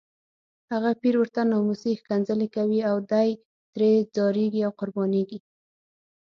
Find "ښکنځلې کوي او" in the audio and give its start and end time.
2.01-2.95